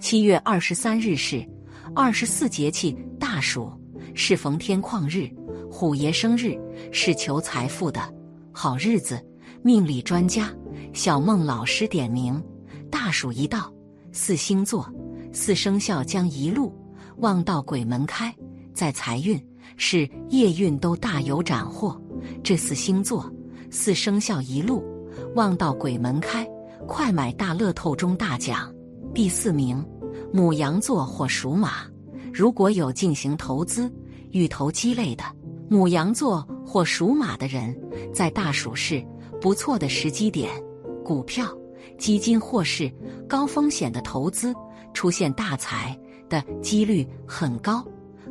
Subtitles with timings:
[0.00, 1.44] 七月二十三日是
[1.94, 3.70] 二十四节气大暑，
[4.14, 5.28] 是逢天旷日，
[5.70, 6.56] 虎爷生日，
[6.92, 8.00] 是求财富的
[8.52, 9.20] 好日子。
[9.60, 10.54] 命理专家
[10.92, 12.40] 小孟老师点名：
[12.88, 13.72] 大暑一到，
[14.12, 14.88] 四星座、
[15.32, 16.72] 四生肖将一路
[17.16, 18.32] 旺到鬼门开，
[18.72, 19.38] 在财运、
[19.76, 22.00] 是业运都大有斩获。
[22.44, 23.30] 这四星座、
[23.68, 24.84] 四生肖一路
[25.34, 26.48] 旺到鬼门开，
[26.86, 28.72] 快买大乐透中大奖！
[29.14, 29.84] 第四名，
[30.32, 31.82] 母羊座或属马。
[32.32, 33.92] 如果有进行投资、
[34.30, 35.24] 与投机类的
[35.68, 37.76] 母羊座或属马的人，
[38.12, 39.04] 在大暑是
[39.40, 40.50] 不错的时机点。
[41.04, 41.46] 股票、
[41.98, 42.92] 基金或是
[43.28, 44.54] 高风险的投资，
[44.92, 45.98] 出现大财
[46.28, 47.84] 的几率很高，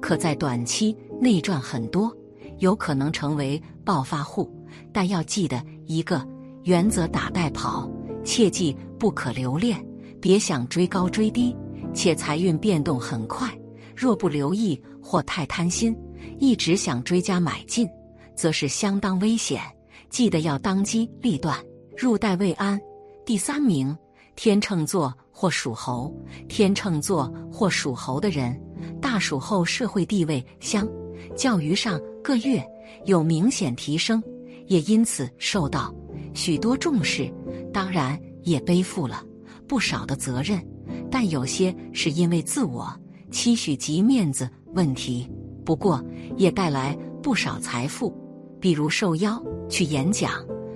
[0.00, 2.14] 可在短期内赚很多，
[2.58, 4.52] 有可能成为暴发户。
[4.92, 6.26] 但要记得一个
[6.64, 7.88] 原则：打带跑，
[8.24, 9.82] 切记不可留恋。
[10.24, 11.54] 别想追高追低，
[11.92, 13.46] 且财运变动很快。
[13.94, 15.94] 若不留意或太贪心，
[16.38, 17.86] 一直想追加买进，
[18.34, 19.60] 则是相当危险。
[20.08, 21.62] 记得要当机立断，
[21.94, 22.80] 入袋为安。
[23.26, 23.94] 第三名，
[24.34, 26.10] 天秤座或属猴。
[26.48, 28.58] 天秤座或属猴的人，
[29.02, 30.88] 大暑后社会地位相
[31.36, 32.66] 较于上个月
[33.04, 34.22] 有明显提升，
[34.68, 35.94] 也因此受到
[36.32, 37.30] 许多重视。
[37.74, 39.22] 当然，也背负了。
[39.66, 40.62] 不少的责任，
[41.10, 42.92] 但有些是因为自我
[43.30, 45.30] 期许及面子问题。
[45.64, 46.04] 不过
[46.36, 48.14] 也带来不少财富，
[48.60, 50.32] 比如受邀去演讲、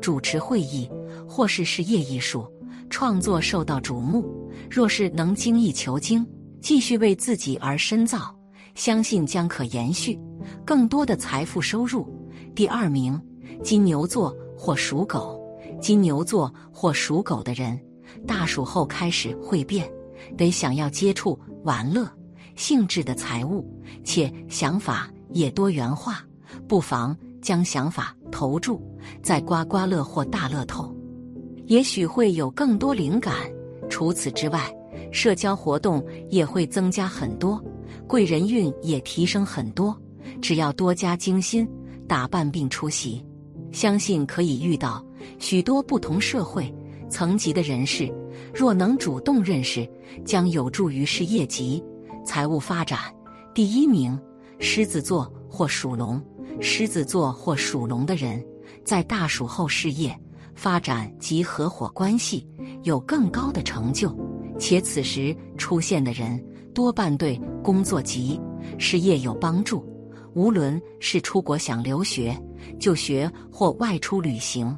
[0.00, 0.90] 主持会议，
[1.28, 2.50] 或是事业艺术
[2.88, 4.24] 创作受到瞩目。
[4.70, 6.26] 若是能精益求精，
[6.60, 8.34] 继续为自己而深造，
[8.74, 10.18] 相信将可延续
[10.64, 12.08] 更多的财富收入。
[12.54, 13.20] 第二名，
[13.62, 15.38] 金牛座或属狗。
[15.80, 17.78] 金牛座或属狗的人。
[18.26, 19.90] 大暑后开始会变，
[20.36, 22.10] 得想要接触玩乐
[22.56, 23.64] 性质的财物，
[24.04, 26.24] 且想法也多元化，
[26.68, 28.82] 不妨将想法投注
[29.22, 30.94] 在刮刮乐或大乐透，
[31.66, 33.34] 也许会有更多灵感。
[33.88, 34.72] 除此之外，
[35.10, 37.62] 社交活动也会增加很多，
[38.06, 39.96] 贵人运也提升很多。
[40.40, 41.68] 只要多加精心
[42.06, 43.24] 打扮并出席，
[43.72, 45.04] 相信可以遇到
[45.38, 46.72] 许多不同社会。
[47.10, 48.10] 层级的人士，
[48.54, 49.86] 若能主动认识，
[50.24, 51.82] 将有助于事业及
[52.24, 53.00] 财务发展。
[53.52, 54.18] 第一名，
[54.58, 56.22] 狮子座或属龙。
[56.60, 58.44] 狮子座或属龙的人，
[58.84, 60.16] 在大暑后事业
[60.54, 62.46] 发展及合伙关系
[62.82, 64.14] 有更高的成就，
[64.58, 66.42] 且此时出现的人
[66.74, 68.38] 多半对工作及
[68.78, 69.86] 事业有帮助。
[70.34, 72.36] 无论是出国想留学、
[72.78, 74.76] 就学或外出旅行。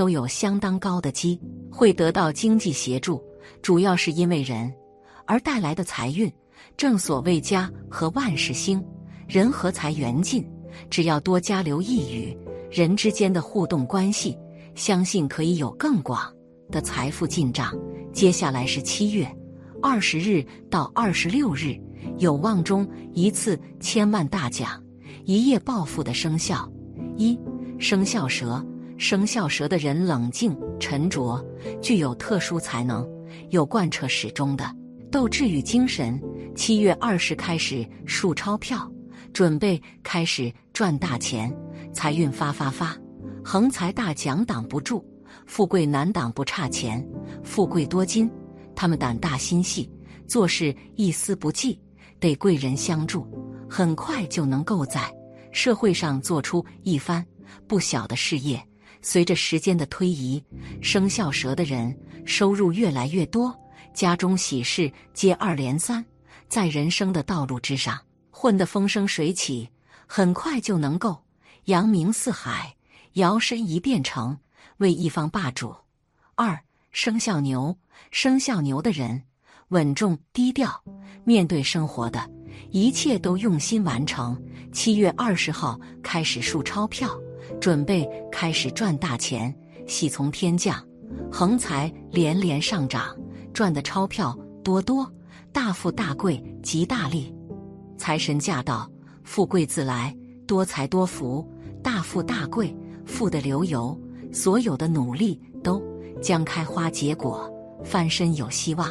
[0.00, 1.38] 都有相当高的机
[1.70, 3.22] 会得到经济协助，
[3.60, 4.72] 主要是因为人
[5.26, 6.32] 而带来的财运。
[6.74, 8.82] 正所谓家和万事兴，
[9.28, 10.42] 人和财缘尽。
[10.88, 12.34] 只要多加留意与
[12.70, 14.34] 人之间的互动关系，
[14.74, 16.34] 相信可以有更广
[16.70, 17.70] 的财富进账。
[18.10, 19.30] 接下来是七月
[19.82, 21.78] 二十日到二十六日，
[22.16, 24.82] 有望中一次千万大奖、
[25.26, 26.66] 一夜暴富的生肖
[27.18, 27.38] 一
[27.78, 28.64] 生肖蛇。
[29.00, 31.42] 生肖蛇的人冷静沉着，
[31.80, 33.08] 具有特殊才能，
[33.48, 34.76] 有贯彻始终的
[35.10, 36.20] 斗志与精神。
[36.54, 38.92] 七月二十开始数钞票，
[39.32, 41.50] 准备开始赚大钱，
[41.94, 42.94] 财运发发发，
[43.42, 45.02] 横财大奖挡不住，
[45.46, 47.02] 富贵难挡不差钱，
[47.42, 48.30] 富贵多金。
[48.76, 49.90] 他们胆大心细，
[50.28, 51.80] 做事一丝不忌，
[52.18, 53.26] 得贵人相助，
[53.66, 55.10] 很快就能够在
[55.52, 57.24] 社会上做出一番
[57.66, 58.62] 不小的事业。
[59.02, 60.42] 随着时间的推移，
[60.82, 63.58] 生肖蛇的人收入越来越多，
[63.94, 66.04] 家中喜事接二连三，
[66.48, 67.98] 在人生的道路之上
[68.30, 69.68] 混得风生水起，
[70.06, 71.24] 很快就能够
[71.64, 72.74] 扬名四海，
[73.14, 74.38] 摇身一变成
[74.78, 75.74] 为一方霸主。
[76.34, 76.58] 二
[76.90, 77.76] 生肖牛，
[78.10, 79.22] 生肖牛的人
[79.68, 80.82] 稳重低调，
[81.24, 82.28] 面对生活的
[82.70, 84.40] 一切都用心完成。
[84.72, 87.10] 七月二十号开始数钞票。
[87.58, 89.54] 准备开始赚大钱，
[89.86, 90.82] 喜从天降，
[91.30, 93.16] 横财连连上涨，
[93.52, 95.10] 赚的钞票多多，
[95.52, 97.34] 大富大贵极大利，
[97.96, 98.90] 财神驾到，
[99.24, 100.16] 富贵自来，
[100.46, 101.46] 多财多福，
[101.82, 102.74] 大富大贵，
[103.04, 103.98] 富得流油，
[104.32, 105.82] 所有的努力都
[106.22, 107.50] 将开花结果，
[107.82, 108.88] 翻身有希望，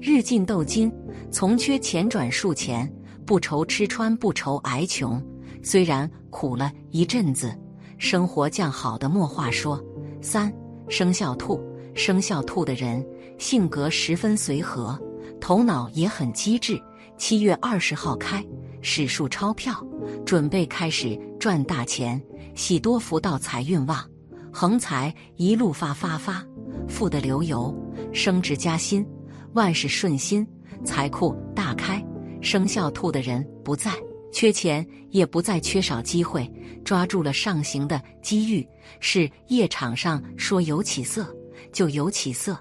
[0.00, 0.92] 日进斗金，
[1.30, 2.90] 从缺钱转数钱，
[3.24, 5.22] 不愁吃穿，不愁挨穷，
[5.62, 7.52] 虽然苦了一阵子。
[7.98, 9.82] 生活降好的墨话说。
[10.22, 10.52] 三
[10.88, 11.60] 生肖兔，
[11.94, 13.04] 生肖兔的人
[13.38, 14.98] 性格十分随和，
[15.40, 16.80] 头脑也很机智。
[17.16, 18.44] 七月二十号开
[18.82, 19.84] 始数钞票，
[20.24, 22.20] 准备开始赚大钱。
[22.54, 24.04] 喜多福到财运旺，
[24.52, 26.44] 横财一路发发发，
[26.88, 27.74] 富得流油，
[28.12, 29.06] 升职加薪，
[29.52, 30.46] 万事顺心，
[30.84, 32.04] 财库大开。
[32.40, 33.92] 生肖兔的人不在
[34.36, 36.46] 缺钱，也不再缺少机会，
[36.84, 38.68] 抓住了上行的机遇。
[39.00, 41.34] 是夜场上说有起色
[41.72, 42.54] 就有起色，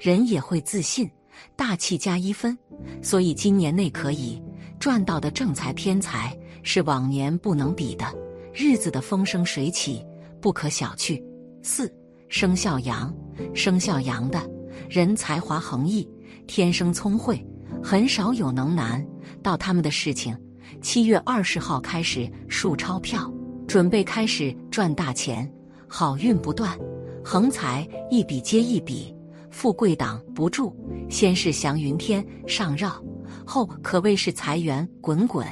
[0.00, 1.08] 人也会自信。
[1.54, 2.58] 大气加一分，
[3.00, 4.42] 所以今年内可以
[4.80, 8.12] 赚到的正财偏财是往年不能比的，
[8.52, 10.04] 日子的风生水起
[10.40, 11.22] 不可小觑。
[11.62, 11.88] 四
[12.28, 13.14] 生肖羊，
[13.54, 14.50] 生肖羊的
[14.88, 16.04] 人才华横溢，
[16.48, 17.40] 天生聪慧，
[17.80, 19.06] 很少有能难
[19.44, 20.36] 到他们的事情。
[20.80, 23.32] 七月二十号开始数钞票，
[23.66, 25.50] 准备开始赚大钱，
[25.86, 26.78] 好运不断，
[27.24, 29.14] 横财一笔接一笔。
[29.50, 30.72] 富贵挡不住，
[31.10, 33.02] 先是祥云天上绕，
[33.44, 35.46] 后可谓是财源滚滚。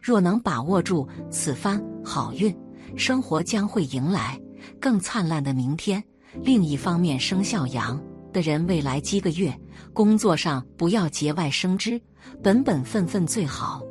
[0.00, 2.52] 若能把握住此番好运，
[2.96, 4.40] 生活将会迎来
[4.80, 6.02] 更灿烂的明天。
[6.42, 8.02] 另一方面，生肖羊
[8.32, 9.54] 的人未来几个月
[9.92, 12.00] 工作上不要节外生枝，
[12.42, 13.82] 本本分分最好。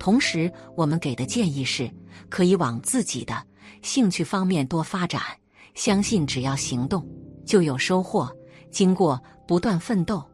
[0.00, 1.88] 同时，我们给的建议是，
[2.30, 3.46] 可以往自己的
[3.82, 5.20] 兴趣方面多发展，
[5.74, 7.06] 相信只要行动，
[7.44, 8.34] 就有收获。
[8.70, 10.24] 经过不断奋斗，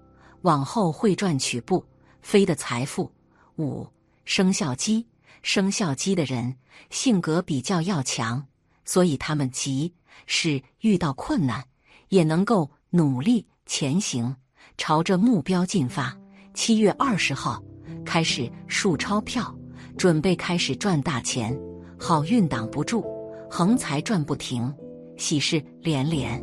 [0.43, 1.85] 往后会赚取不
[2.23, 3.11] 菲的财富。
[3.57, 3.85] 五
[4.25, 5.05] 生肖鸡，
[5.43, 6.55] 生肖鸡的人
[6.91, 8.47] 性格比较要强，
[8.85, 9.93] 所以他们即
[10.27, 11.65] 使遇到困难，
[12.11, 14.37] 也能够努力前行，
[14.79, 16.17] 朝着目标进发。
[16.55, 17.61] 七月二十号
[18.07, 19.55] 开始数钞票，
[19.99, 21.55] 准备开始赚大钱，
[21.99, 23.05] 好运挡不住，
[23.51, 24.73] 横财赚不停，
[25.19, 26.43] 喜事连连，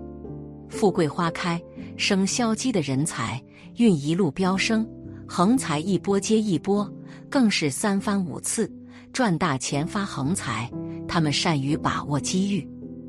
[0.70, 1.60] 富贵花开。
[1.96, 3.42] 生肖鸡的人才
[3.78, 4.88] 运一路飙升，
[5.28, 6.92] 横财一波接一波，
[7.30, 8.72] 更是三番五次
[9.14, 10.70] 赚大钱发横财。
[11.08, 12.68] 他们善于把握机遇，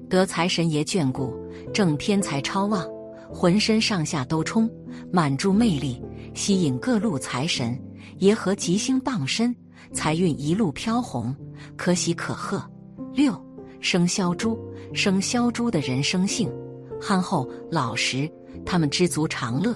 [0.08, 1.34] 得财神爷眷顾，
[1.72, 2.86] 正偏财超旺，
[3.32, 4.70] 浑身上下都充
[5.10, 6.02] 满住魅力，
[6.34, 7.80] 吸引各路财神
[8.24, 9.54] 爷和吉星傍身，
[9.92, 11.36] 财运一路飘红，
[11.76, 12.64] 可喜可贺。
[13.12, 13.38] 六
[13.80, 14.58] 生肖猪，
[14.94, 16.50] 生肖猪的人生性
[16.98, 18.26] 憨厚老实。
[18.64, 19.74] 他们知足常乐，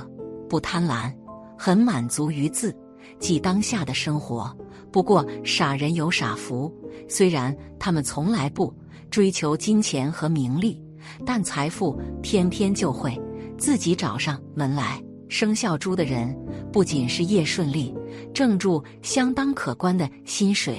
[0.49, 1.13] 不贪婪，
[1.59, 2.75] 很满足于自
[3.21, 4.57] 己当下的生活。
[4.91, 6.75] 不过傻人有傻福，
[7.07, 8.75] 虽然他们从来不
[9.11, 10.83] 追求金钱和名利，
[11.27, 13.15] 但财富偏偏就会
[13.59, 14.99] 自己找上门来。
[15.29, 16.35] 生肖猪的人
[16.73, 17.95] 不仅是业顺利，
[18.33, 20.79] 挣住相当可观的薪水，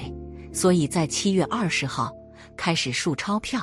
[0.52, 2.12] 所以在七月二十号
[2.56, 3.60] 开始数钞票，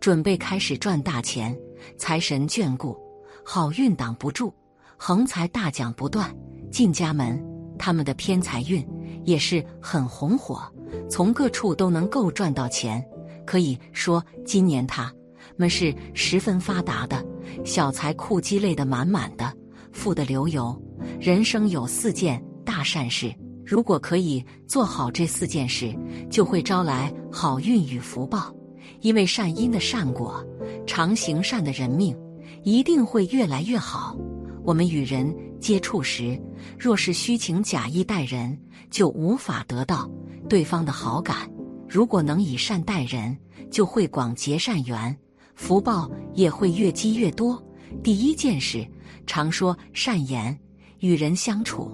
[0.00, 1.56] 准备开始赚大钱，
[1.96, 2.96] 财神眷顾。
[3.44, 4.52] 好运挡不住，
[4.96, 6.34] 横财大奖不断
[6.70, 7.42] 进家门。
[7.78, 8.86] 他们的偏财运
[9.24, 10.62] 也是很红火，
[11.10, 13.04] 从各处都能够赚到钱。
[13.44, 15.12] 可以说，今年他
[15.56, 17.24] 们是十分发达的，
[17.64, 19.52] 小财库积累的满满的，
[19.90, 20.80] 富得流油。
[21.18, 22.40] 人生有四件
[22.82, 23.34] 善事，
[23.64, 25.94] 如果可以做好这四件事，
[26.30, 28.54] 就会招来好运与福报。
[29.00, 30.44] 因为善因的善果，
[30.86, 32.16] 常行善的人命。
[32.64, 34.16] 一定会越来越好。
[34.64, 36.40] 我们与人接触时，
[36.78, 38.56] 若是虚情假意待人，
[38.88, 40.08] 就无法得到
[40.48, 41.48] 对方的好感；
[41.88, 43.36] 如果能以善待人，
[43.68, 45.16] 就会广结善缘，
[45.56, 47.60] 福报也会越积越多。
[48.02, 48.86] 第一件事，
[49.26, 50.56] 常说善言，
[51.00, 51.90] 与人相处，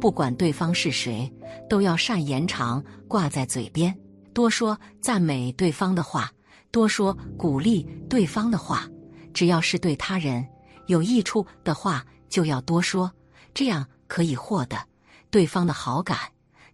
[0.00, 1.32] 不管对方是谁，
[1.68, 3.96] 都要善言常挂在嘴边，
[4.32, 6.30] 多说赞美对方的话，
[6.70, 8.88] 多说鼓励对方的话。
[9.34, 10.46] 只要是对他人
[10.88, 13.10] 有益处的话，就要多说，
[13.54, 14.76] 这样可以获得
[15.30, 16.18] 对方的好感，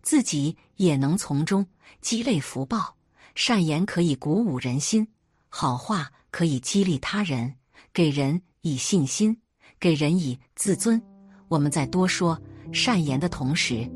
[0.02, 1.64] 自己也能从中
[2.00, 2.96] 积累福报。
[3.36, 5.06] 善言可以鼓舞人心，
[5.48, 7.54] 好话可以激励他人，
[7.92, 9.40] 给人以信心，
[9.78, 11.00] 给人以自尊。
[11.46, 12.36] 我们再多说
[12.72, 13.88] 善言的同时，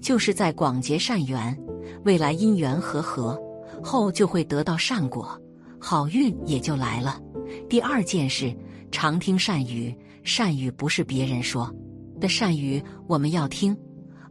[0.00, 1.56] 就是在广结善缘，
[2.04, 3.40] 未来因缘和合
[3.82, 5.40] 后，就会得到善果，
[5.78, 7.20] 好运也就来了。
[7.68, 8.54] 第二件事，
[8.90, 9.94] 常听善语。
[10.24, 11.74] 善语不是别人说
[12.20, 13.74] 的善语，我们要听，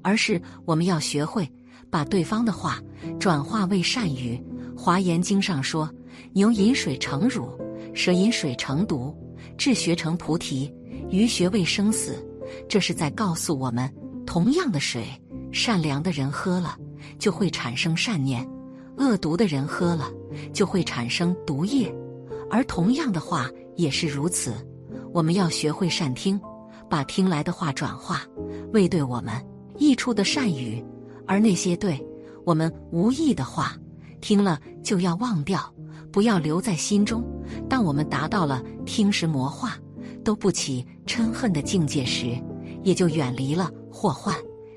[0.04, 1.50] 而是我们要学会
[1.90, 2.80] 把对方的话
[3.20, 4.40] 转化为善语。
[4.76, 5.90] 华严经上说
[6.34, 7.50] ：“牛饮水成乳，
[7.96, 9.16] 蛇饮水成毒，
[9.58, 10.72] 智学成菩提，
[11.10, 12.24] 鱼学为生死。”
[12.68, 13.92] 这是在告诉我们，
[14.26, 15.08] 同样的水，
[15.52, 16.78] 善良的人喝了
[17.20, 18.48] 就会产生善念，
[18.98, 20.12] 恶毒的人喝了
[20.54, 21.94] 就会产生毒液。
[22.50, 24.54] 而同样的话也是如此，
[25.14, 26.40] 我们要学会善听，
[26.90, 28.22] 把听来的话转化
[28.74, 29.34] 为对我们
[29.78, 30.84] 益处的善语，
[31.26, 32.02] 而那些对
[32.46, 33.76] 我们无益的话，
[34.22, 35.74] 听了就要忘掉，
[36.12, 37.24] 不要留在心中。
[37.70, 39.78] 当我们达到了听时魔化
[40.28, 42.38] 都不起嗔恨的境界时，
[42.84, 44.36] 也就远离了祸患。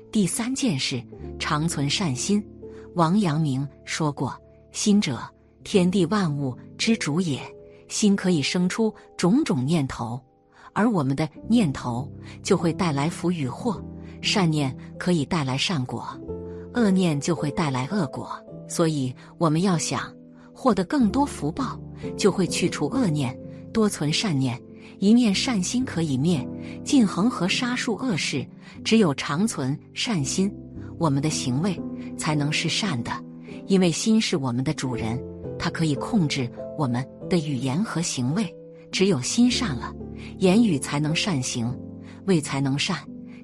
[0.09, 1.03] 第三件事，
[1.37, 2.41] 常存善心。
[2.95, 4.33] 王阳明说过
[4.71, 5.19] ：“心者，
[5.65, 7.37] 天地万物之主也。
[7.89, 10.17] 心可以生出种种念头，
[10.71, 12.09] 而我们的念头
[12.41, 13.83] 就会带来福与祸。
[14.21, 16.17] 善念可以带来善果，
[16.75, 18.31] 恶念就会带来恶果。
[18.69, 20.15] 所以，我们要想
[20.53, 21.77] 获得更多福报，
[22.15, 23.37] 就会去除恶念，
[23.73, 24.57] 多存善念。
[25.01, 26.47] 一念善心可以灭
[26.85, 28.47] 尽恒河沙数恶事。
[28.85, 30.49] 只有常存善心，
[30.97, 31.77] 我们的行为。”
[32.17, 33.11] 才能是善的，
[33.65, 35.19] 因为心是我们的主人，
[35.57, 38.55] 它可以控制我们的语言和行为。
[38.91, 39.91] 只有心善了，
[40.37, 41.75] 言语才能善行，
[42.27, 42.95] 为才能善。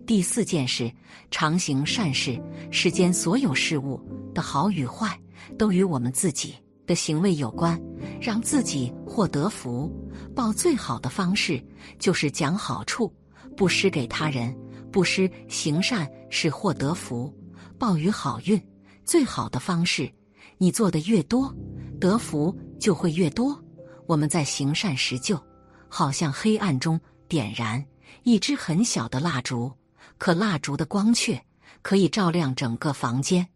[0.06, 0.92] 第四件事，
[1.32, 2.40] 常行善事。
[2.70, 4.00] 世间所有事物
[4.32, 5.20] 的好与坏，
[5.58, 6.54] 都与我们自己
[6.86, 7.82] 的行为有关。
[8.22, 9.92] 让自己获得福
[10.36, 11.64] 报最好的方式，
[12.00, 13.14] 就是讲好处，
[13.56, 14.56] 布施给他人。
[14.92, 17.34] 布施行善是获得福。
[17.78, 18.60] 报与好运
[19.06, 20.12] 最好的方式，
[20.58, 21.54] 你做的越多，
[22.00, 23.62] 得福就会越多。
[24.08, 25.40] 我们在行善时，就
[25.88, 27.86] 好像黑暗中点燃
[28.24, 29.72] 一支很小的蜡烛，
[30.18, 31.40] 可蜡烛的光却
[31.82, 33.48] 可以照亮整个房间。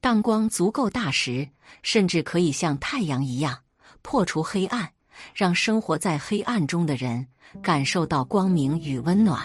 [0.00, 1.48] 当光足够大时，
[1.82, 3.58] 甚至可以像太阳一样
[4.02, 4.92] 破除黑暗，
[5.34, 7.26] 让生活在黑暗中的人
[7.62, 9.40] 感受到光明与温暖。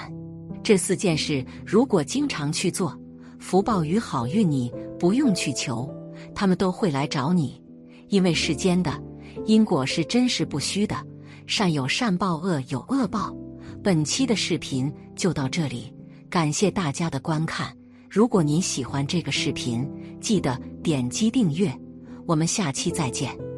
[0.63, 2.97] 这四件事，如果经常去做。
[3.39, 5.93] 福报与好运，你不用去求，
[6.33, 7.61] 他们都会来找你。
[8.07, 9.03] 因为世间的
[9.45, 10.95] 因果是真实不虚的，
[11.45, 13.35] 善有善报，恶有恶报。
[13.83, 15.93] 本期的视频就到这里，
[16.29, 17.75] 感谢大家的观看。
[18.09, 19.85] 如果您喜欢这个视频，
[20.21, 21.69] 记得点击订阅。
[22.25, 23.52] 我们下期再见。